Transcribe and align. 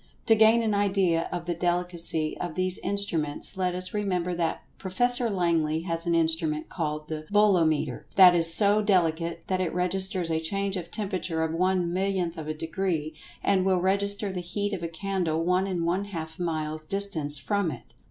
To 0.25 0.33
gain 0.33 0.63
an 0.63 0.73
idea 0.73 1.29
of 1.31 1.45
the 1.45 1.53
delicacy 1.53 2.35
of 2.39 2.55
these 2.55 2.79
instruments, 2.79 3.55
let 3.55 3.75
us 3.75 3.93
remember 3.93 4.33
that 4.33 4.63
Prof. 4.79 4.99
Langley 5.19 5.81
has 5.81 6.07
an 6.07 6.15
instrument 6.15 6.69
called 6.69 7.07
the 7.07 7.27
"Bolometer," 7.31 8.05
that 8.15 8.33
is 8.33 8.51
so 8.51 8.81
delicate 8.81 9.43
that 9.45 9.61
it 9.61 9.71
registers 9.75 10.31
a 10.31 10.39
change 10.39 10.75
of 10.75 10.89
temperature 10.89 11.43
of 11.43 11.53
one 11.53 11.93
millionth 11.93 12.35
of 12.35 12.47
a 12.47 12.53
degree, 12.55 13.13
and 13.43 13.63
will 13.63 13.77
register 13.79 14.31
the 14.31 14.39
heat 14.39 14.73
of 14.73 14.81
a 14.81 14.87
candle 14.87 15.43
one 15.43 15.67
and 15.67 15.85
one 15.85 16.05
half 16.05 16.39
miles 16.39 16.83
distant 16.83 17.35
from 17.35 17.69
it. 17.69 17.93